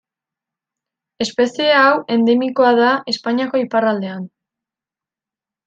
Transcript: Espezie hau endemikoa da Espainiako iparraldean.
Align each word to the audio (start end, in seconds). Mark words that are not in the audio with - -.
Espezie 1.25 1.75
hau 1.81 1.91
endemikoa 2.17 2.71
da 2.81 2.89
Espainiako 3.15 3.63
iparraldean. 3.69 4.27